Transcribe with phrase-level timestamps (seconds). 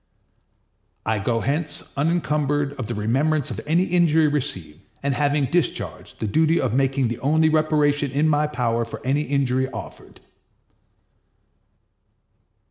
[1.05, 6.25] I go hence unencumbered of the remembrance of any injury received, and having discharged the
[6.27, 10.19] duty of making the only reparation in my power for any injury offered.